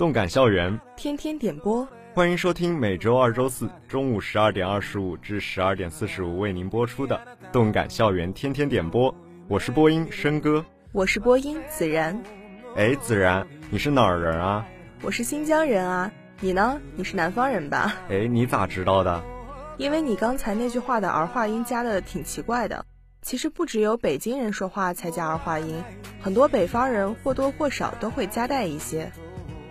[0.00, 7.20] 动感校园天天点播，欢迎收听每周二、周四中午十二点二十五至十二点四十五为您播出的
[7.52, 9.14] 动感校园天天点播。
[9.46, 12.18] 我是播音申哥，我是播音子然。
[12.76, 14.66] 哎，子然，你是哪儿人啊？
[15.02, 16.10] 我是新疆人啊。
[16.40, 16.80] 你呢？
[16.96, 17.94] 你是南方人吧？
[18.08, 19.22] 哎，你咋知道的？
[19.76, 22.86] 因为你刚才那句话的儿化音加的挺奇怪的。
[23.20, 25.74] 其实不只有北京人说话才加儿化音，
[26.22, 29.12] 很多北方人或多或少都会加带一些。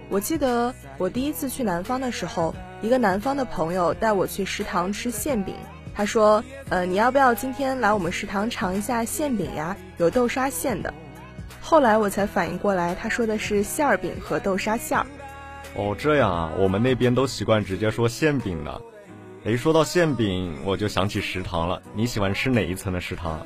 [0.09, 5.53] 我记得我第一次去南方的时候，一个南方的朋友带我去食堂吃馅饼。
[5.93, 9.77] 他说：“呃，你要不要今天来我们食堂尝一下馅饼呀？
[9.97, 10.91] 有豆沙馅的。”
[11.61, 15.05] 后来我才反应过来，他说的是馅儿饼和豆沙馅儿。
[15.75, 18.81] 哦，这样啊，我们那边都习惯直接说馅饼的。
[19.43, 21.81] 诶，说到馅饼，我就想起食堂了。
[21.93, 23.45] 你喜欢吃哪一层的食堂？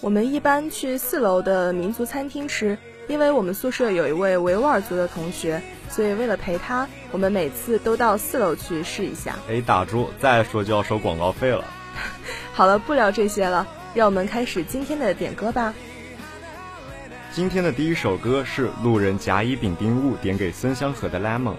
[0.00, 2.78] 我们一般去四楼的民族餐厅吃。
[3.08, 9.36] 因为我们宿舍有一位维吾尔族的同学，所以为了陪他，我们每次都到四楼去试一下。
[9.48, 10.08] 哎，打住！
[10.18, 11.64] 再说就要收广告费了。
[12.54, 15.74] 好了，不聊这些了，让我们开始今天的点歌吧。
[17.32, 21.54] 今天的第一首歌是路人甲乙丙丁戊点给孙香河的《Lemon》。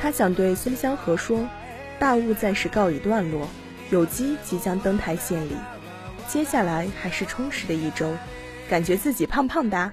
[0.00, 1.48] 他想对孙香河说
[1.98, 3.48] ：“大雾暂时告一段落，
[3.90, 5.56] 有机即将登台献礼，
[6.26, 8.12] 接下来还是充实的一周，
[8.68, 9.92] 感觉自己胖胖哒。”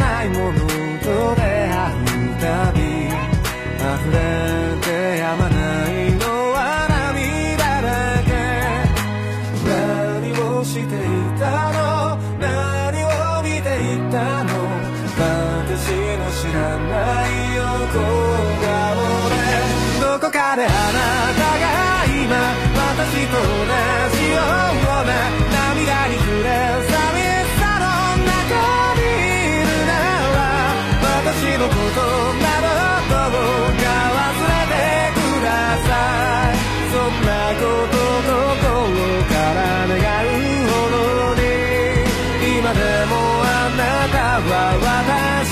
[42.73, 44.17] でもあなた
[44.49, 45.50] は私。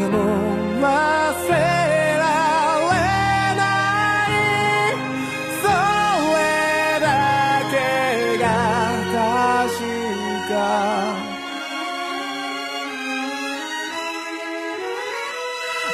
[0.00, 0.16] ても
[0.80, 1.52] 忘れ
[2.16, 2.24] ら
[2.88, 2.92] れ
[3.56, 3.62] な
[4.24, 4.32] い
[5.60, 6.40] それ
[7.00, 7.04] だ
[7.70, 7.74] け
[8.38, 8.44] が
[9.12, 9.84] 確
[10.48, 10.52] か。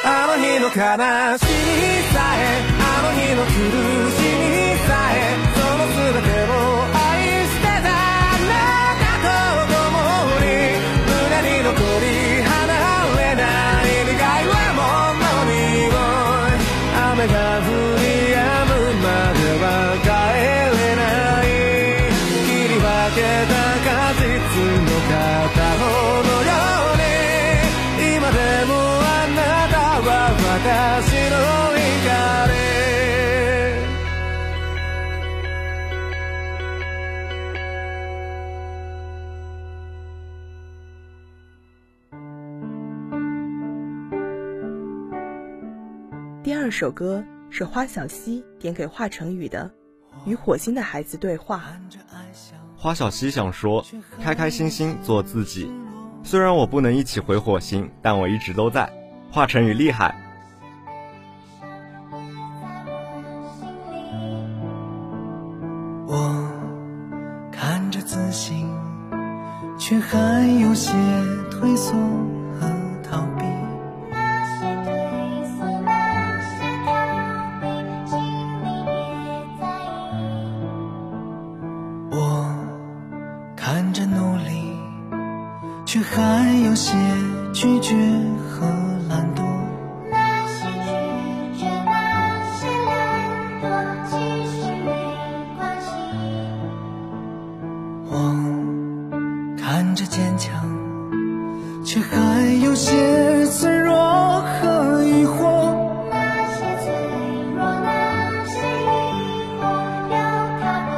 [0.04, 0.72] あの日の悲
[1.38, 1.45] しみ。
[46.42, 49.70] 第二首歌是花小溪点给华晨宇的
[50.26, 51.80] 与火星的孩子对话。
[52.76, 53.84] 花小溪想说
[54.22, 55.70] 开开心心做自己。
[56.22, 58.90] 虽然我不能一起回火星但我一直都在
[59.30, 60.14] 华晨宇厉害。
[66.06, 66.48] 我
[67.50, 68.68] 看着自信
[69.78, 70.92] 却还有些
[71.50, 71.96] 退缩。
[100.36, 100.52] 坚强，
[101.84, 105.74] 却还有些脆弱和疑惑。
[106.10, 106.14] 那
[106.52, 106.92] 些脆
[107.54, 108.84] 弱，那些疑
[109.58, 109.64] 惑，
[110.10, 110.14] 有
[110.60, 110.92] 它的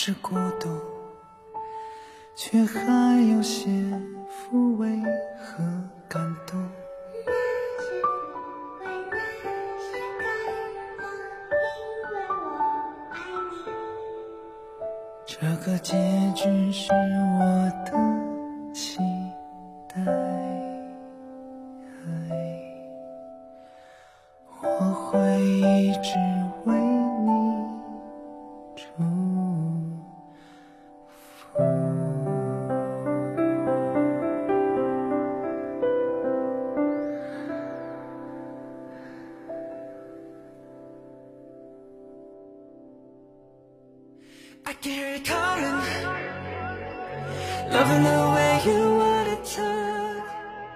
[0.06, 0.68] 是孤独
[2.34, 3.70] 却还有些
[4.28, 4.86] 抚慰
[5.38, 5.64] 和
[6.06, 6.60] 感动。
[7.24, 7.32] 那
[8.84, 8.92] 那
[11.56, 11.64] 因
[12.10, 12.34] 为我
[13.10, 13.16] 爱
[13.50, 13.56] 你
[15.24, 15.96] 这个结
[16.34, 17.40] 局是我
[17.86, 17.88] 的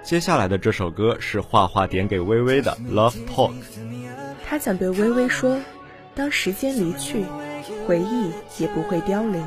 [0.03, 3.53] 接下来的这首歌是画画点给微微的《Love Talk》，
[4.45, 5.61] 他想对微微说：
[6.15, 7.25] 当时间离去，
[7.87, 9.47] 回忆也不会凋零。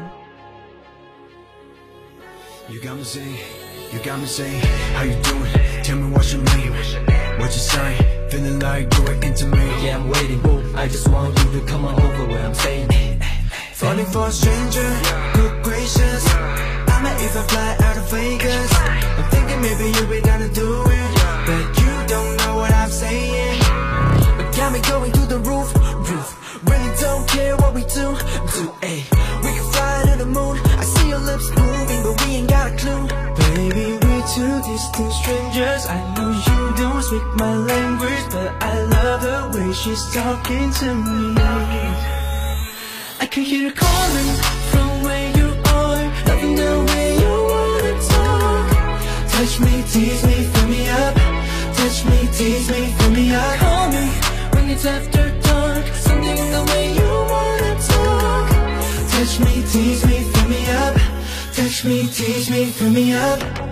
[39.82, 41.34] She's talking to me.
[43.20, 44.34] I can hear her calling
[44.72, 45.48] from where you
[45.80, 46.06] are.
[46.28, 48.66] Loving the way you wanna talk.
[49.34, 51.16] Touch me, tease me, fill me up.
[51.78, 53.58] Touch me, tease me, fill me up.
[53.58, 54.06] Call me
[54.54, 55.86] when it's after dark.
[56.06, 58.48] Something the way you wanna talk.
[59.14, 60.96] Touch me, tease me, fill me up.
[61.56, 63.71] Touch me, tease me, fill me up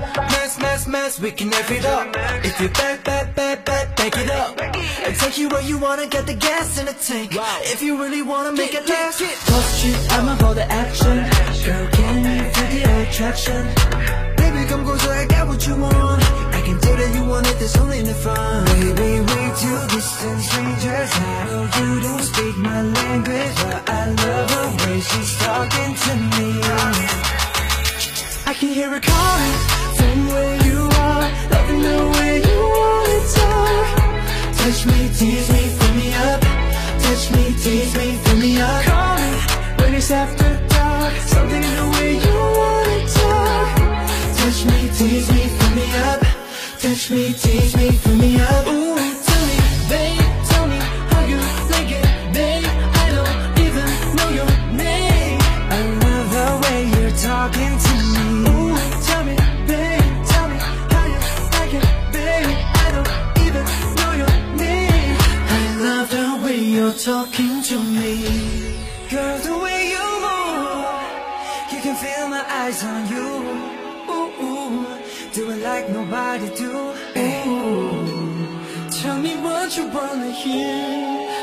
[0.80, 2.08] Mess, mess, we can F it up.
[2.42, 4.58] If you're bad, bad, bad, bad, back it up.
[4.62, 7.36] And take you where you wanna get the gas in the tank.
[7.74, 11.18] If you really wanna make it last Talk shit, I'm about the action.
[11.66, 13.62] Girl, can you feel the attraction?
[14.38, 16.24] Baby, come closer, I got what you want.
[16.56, 20.40] I can tell that you want it, there's only the fun Baby, we two distant
[20.48, 25.92] strangers I know you don't speak my language But I love the way she's talking
[26.04, 26.50] to me.
[28.48, 30.59] I can hear her calling from where
[35.20, 36.42] tease me, fill me up.
[37.04, 38.84] Touch me, tease me, fill me up.
[38.86, 39.32] Call me
[39.80, 41.14] when it's after dark.
[41.34, 43.68] Something in the way you wanna talk.
[44.40, 46.22] Touch me, tease me, fill me up.
[46.82, 48.68] Touch me, tease me, fill me up.
[48.68, 48.99] Ooh,
[71.90, 73.28] can feel my eyes on you.
[74.14, 74.86] Ooh, ooh
[75.34, 76.74] Do it like nobody do.
[77.18, 77.90] Ooh.
[79.02, 80.76] Tell me what you wanna hear.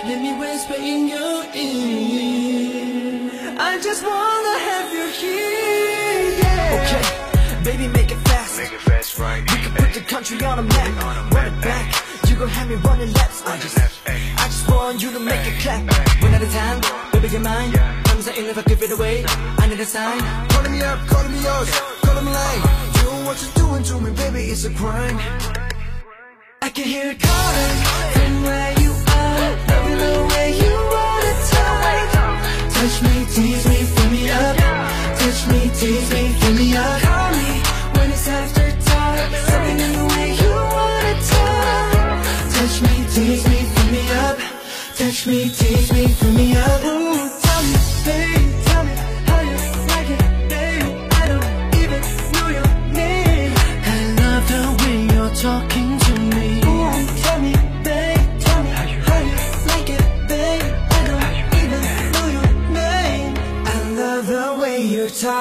[0.08, 3.30] Let me whisper in your ear.
[3.58, 6.78] I just wanna have you here yeah.
[6.78, 7.04] Okay,
[7.64, 8.58] baby make it fast.
[8.58, 11.32] Make it fast, right We can put the country on a map.
[11.34, 11.86] Run it back.
[12.28, 13.42] You gon' have me running laps.
[13.46, 15.82] I just, I just want you to make it clap.
[16.22, 19.24] One at a time, baby you're mine Times are in if I give it away.
[19.58, 20.20] I need a sign.
[20.48, 21.70] Calling me up, calling me yours.
[22.04, 22.62] Calling me like
[23.00, 25.18] Doing what you're doing to me, baby, it's a crime.
[26.62, 27.76] I can hear it calling
[28.14, 29.50] from where you are.
[29.70, 32.08] Loving the way you wanna talk
[32.74, 32.96] Touch.
[33.04, 34.56] Me, tease me, fill me up.
[35.20, 37.00] Touch me, tease me, fill me up.
[37.06, 37.48] Call me
[37.96, 39.18] when it's after dark.
[39.48, 42.18] Something in the way you wanna talk
[42.54, 44.38] Touch me, tease me, fill me up.
[44.98, 47.05] Touch me, tease me, fill me up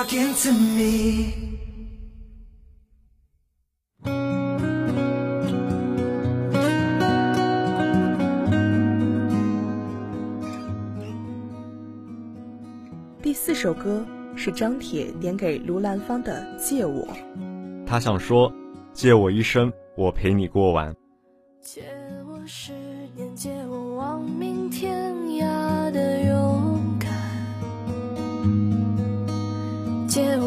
[0.06, 1.34] talking to me
[13.22, 17.04] 第四首歌是张铁点给卢兰芳的《借我》。
[17.86, 18.52] 他想说
[18.94, 20.96] ：“借我一生，我陪你过完。
[21.62, 21.82] 借
[22.28, 22.74] 我十
[23.16, 23.65] 年，借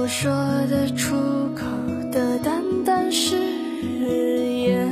[0.08, 0.32] 说
[0.70, 1.14] 得出
[1.54, 1.66] 口
[2.10, 3.36] 的淡淡誓
[4.00, 4.90] 言，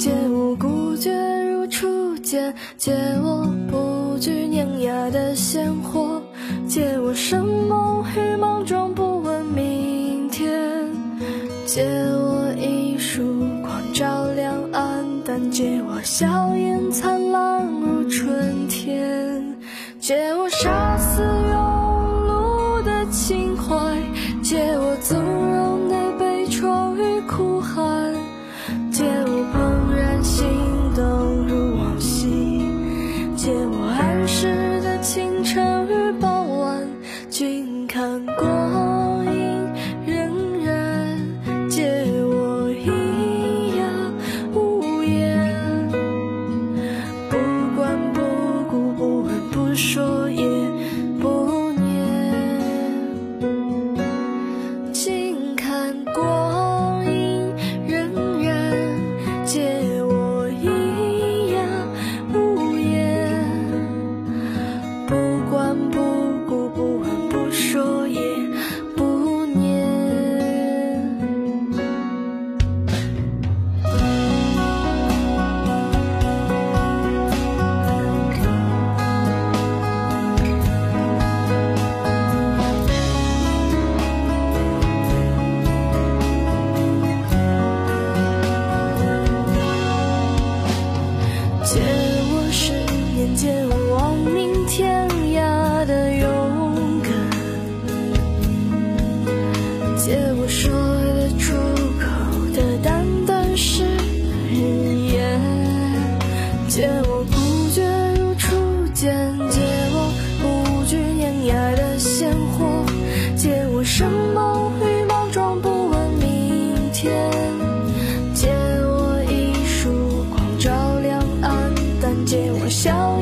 [0.00, 1.12] 借我孤绝
[1.44, 6.22] 如初见，借我不惧碾压的鲜活，
[6.66, 10.90] 借我生梦与莽撞，不问明天，
[11.66, 13.22] 借我一束
[13.60, 17.20] 光照亮暗淡，借我笑颜灿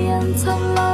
[0.01, 0.92] 耀眼灿烂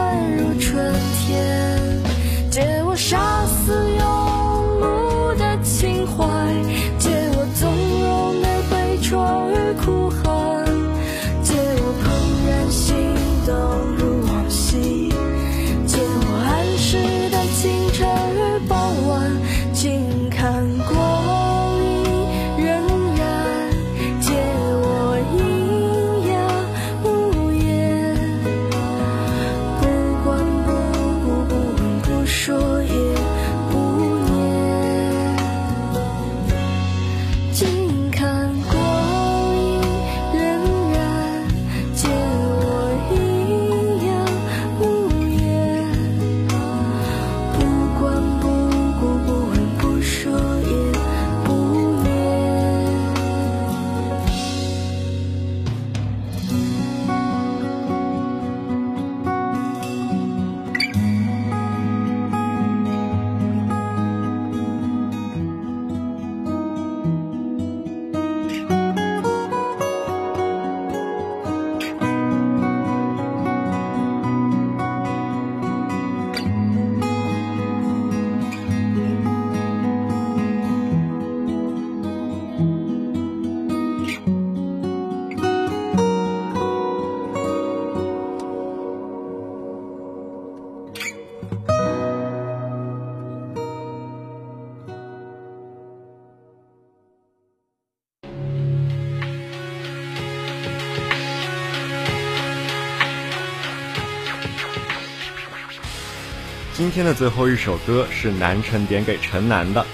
[106.88, 109.82] 今天的最后一首歌是南城点给城南的《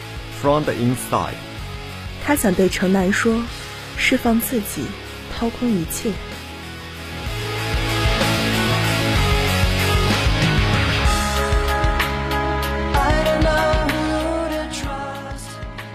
[0.40, 1.11] From the Inside》。
[2.24, 3.42] 他想对城南说：
[3.96, 4.85] 释放自己，
[5.37, 6.12] 掏空一切。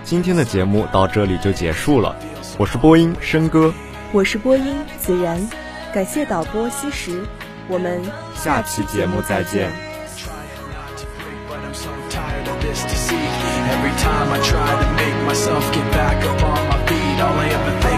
[0.03, 2.13] 今天的节目到这里就结束了，
[2.57, 3.73] 我是播音申哥，
[4.11, 5.49] 我是播音子然，
[5.93, 7.23] 感谢导播西石，
[7.69, 8.01] 我们
[8.35, 9.88] 下期节目再见。
[13.99, 17.88] Time I try to make myself get back up on my feet, all I ever